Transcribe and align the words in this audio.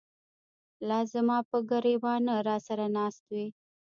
لاس 0.87 1.05
زماپه 1.13 1.57
ګر 1.69 1.83
ېوانه 1.93 2.33
راسره 2.47 2.87
ناست 2.95 3.23
وې 3.31 3.45